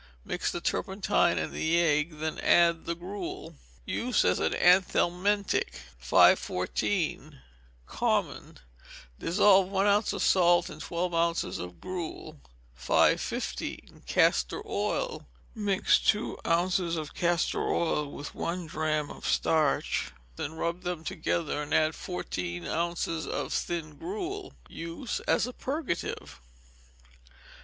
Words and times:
Mix 0.25 0.51
the 0.51 0.61
turpentine 0.61 1.37
and 1.37 1.55
egg, 1.55 2.13
and 2.13 2.21
then 2.23 2.39
add 2.39 2.85
the 2.85 2.95
gruel. 2.95 3.53
Use 3.85 4.25
as 4.25 4.39
an 4.39 4.51
anthelmintic. 4.53 5.75
514. 5.99 7.39
Common. 7.85 8.57
Dissolve 9.19 9.67
one 9.67 9.85
ounce 9.85 10.11
of 10.11 10.23
salt 10.23 10.71
in 10.71 10.79
twelve 10.79 11.13
ounces 11.13 11.59
of 11.59 11.79
gruel. 11.79 12.41
515. 12.73 14.01
Castor 14.07 14.63
Oil. 14.67 15.27
Mix 15.53 15.99
two 15.99 16.39
ounces 16.47 16.95
of 16.95 17.13
castor 17.13 17.61
oil 17.61 18.11
with 18.11 18.33
one 18.33 18.65
drachm 18.65 19.11
of 19.11 19.27
starch, 19.27 20.13
then 20.35 20.53
rub 20.55 20.81
them 20.81 21.03
together, 21.03 21.61
and 21.61 21.75
add 21.75 21.93
fourteen 21.93 22.65
ounces 22.65 23.27
of 23.27 23.53
thin 23.53 23.97
gruel. 23.97 24.53
Use 24.67 25.19
as 25.27 25.45
a 25.45 25.53
purgative. 25.53 26.41